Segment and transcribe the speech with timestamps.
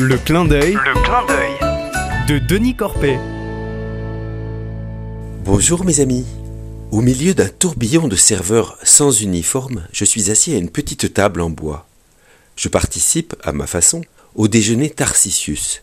[0.00, 2.28] Le clin d'œil Le clin d'œil.
[2.28, 3.18] de Denis Corpet.
[5.44, 6.24] Bonjour mes amis.
[6.92, 11.40] Au milieu d'un tourbillon de serveurs sans uniforme, je suis assis à une petite table
[11.40, 11.88] en bois.
[12.54, 14.02] Je participe, à ma façon,
[14.36, 15.82] au déjeuner Tarsicius,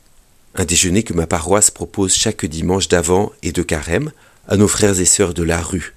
[0.55, 4.13] un déjeuner que ma paroisse propose chaque dimanche d'avant et de carême
[4.47, 5.93] à nos frères et sœurs de la rue.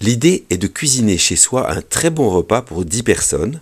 [0.00, 3.60] L'idée est de cuisiner chez soi un très bon repas pour dix personnes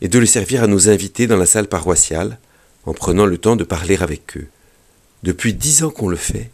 [0.00, 2.38] et de le servir à nos invités dans la salle paroissiale
[2.88, 4.48] en prenant le temps de parler avec eux.
[5.22, 6.50] Depuis dix ans qu'on le fait,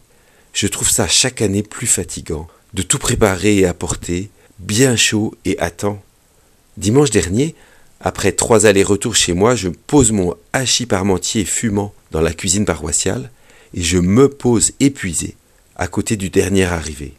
[0.51, 5.57] je trouve ça chaque année plus fatigant de tout préparer et apporter, bien chaud et
[5.59, 6.03] à temps.
[6.75, 7.55] Dimanche dernier,
[8.01, 13.31] après trois allers-retours chez moi, je pose mon hachis parmentier fumant dans la cuisine paroissiale
[13.73, 15.37] et je me pose épuisé
[15.77, 17.13] à côté du dernier arrivé.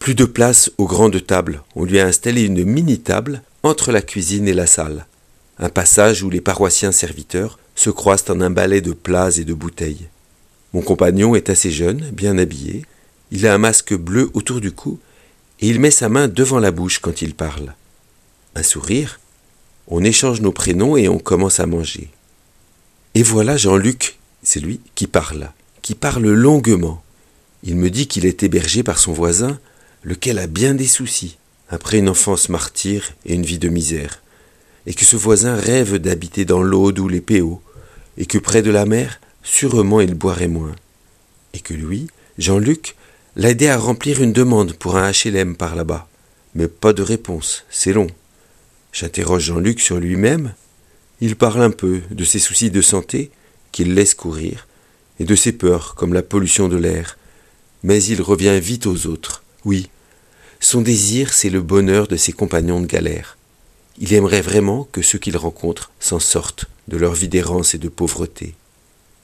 [0.00, 4.48] Plus de place aux grandes tables, on lui a installé une mini-table entre la cuisine
[4.48, 5.06] et la salle,
[5.58, 9.54] un passage où les paroissiens serviteurs se croisent en un balai de plats et de
[9.54, 10.08] bouteilles.
[10.72, 12.84] Mon compagnon est assez jeune, bien habillé,
[13.30, 14.98] il a un masque bleu autour du cou
[15.60, 17.74] et il met sa main devant la bouche quand il parle.
[18.54, 19.20] Un sourire,
[19.88, 22.10] on échange nos prénoms et on commence à manger.
[23.14, 25.50] Et voilà Jean-Luc, c'est lui, qui parle,
[25.82, 27.02] qui parle longuement.
[27.62, 29.58] Il me dit qu'il est hébergé par son voisin,
[30.02, 34.22] lequel a bien des soucis, après une enfance martyre et une vie de misère,
[34.86, 37.62] et que ce voisin rêve d'habiter dans l'Aude ou les Péaux,
[38.16, 40.74] et que près de la mer, sûrement il boirait moins,
[41.52, 42.96] et que lui, Jean-Luc,
[43.36, 46.08] l'a aidé à remplir une demande pour un HLM par là-bas.
[46.54, 48.06] Mais pas de réponse, c'est long.
[48.92, 50.54] J'interroge Jean-Luc sur lui-même.
[51.20, 53.30] Il parle un peu de ses soucis de santé,
[53.72, 54.68] qu'il laisse courir,
[55.18, 57.18] et de ses peurs, comme la pollution de l'air.
[57.82, 59.42] Mais il revient vite aux autres.
[59.64, 59.88] Oui,
[60.60, 63.36] son désir, c'est le bonheur de ses compagnons de galère.
[63.98, 67.88] Il aimerait vraiment que ceux qu'il rencontre s'en sortent de leur vie d'errance et de
[67.88, 68.54] pauvreté.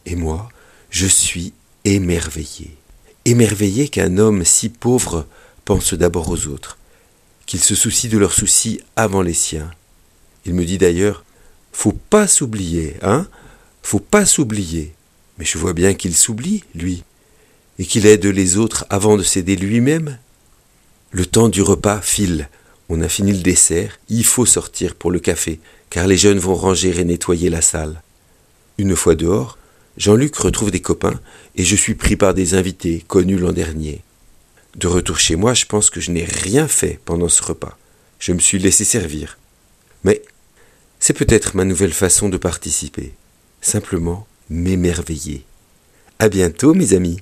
[0.06, 0.48] Et moi,
[0.90, 1.52] je suis
[1.84, 2.76] émerveillé.
[3.24, 5.26] Émerveillé qu'un homme si pauvre
[5.64, 6.78] pense d'abord aux autres,
[7.46, 9.70] qu'il se soucie de leurs soucis avant les siens.
[10.46, 11.24] Il me dit d'ailleurs
[11.72, 13.26] Faut pas s'oublier, hein?
[13.82, 14.94] Faut pas s'oublier.
[15.38, 17.02] Mais je vois bien qu'il s'oublie, lui,
[17.78, 20.18] et qu'il aide les autres avant de s'aider lui-même.
[21.10, 22.48] Le temps du repas file.
[22.92, 26.56] On a fini le dessert, il faut sortir pour le café, car les jeunes vont
[26.56, 28.02] ranger et nettoyer la salle.
[28.78, 29.58] Une fois dehors,
[29.96, 31.20] Jean-Luc retrouve des copains
[31.54, 34.02] et je suis pris par des invités connus l'an dernier.
[34.74, 37.78] De retour chez moi, je pense que je n'ai rien fait pendant ce repas.
[38.18, 39.38] Je me suis laissé servir.
[40.02, 40.22] Mais
[40.98, 43.14] c'est peut-être ma nouvelle façon de participer.
[43.60, 45.44] Simplement m'émerveiller.
[46.18, 47.20] À bientôt, mes amis.